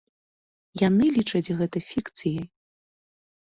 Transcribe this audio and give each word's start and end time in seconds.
Яны 0.87 1.05
лічаць 1.17 1.53
гэта 1.61 1.77
фікцыяй. 1.91 2.43